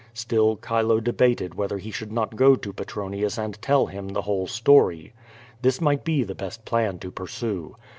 Still 0.15 0.57
Chilo 0.57 0.99
debated 0.99 1.53
whether 1.53 1.77
he 1.77 1.91
should 1.91 2.11
not 2.11 2.35
go 2.35 2.55
to 2.55 2.73
Pe 2.73 2.85
tronius 2.85 3.37
and 3.37 3.61
tell 3.61 3.85
him 3.85 4.07
the 4.07 4.23
whole 4.23 4.47
story. 4.47 5.13
This 5.61 5.79
might 5.79 6.03
be 6.03 6.23
the 6.23 6.33
best 6.33 6.65
plan 6.65 6.97
to 6.97 7.11
pursue. 7.11 7.75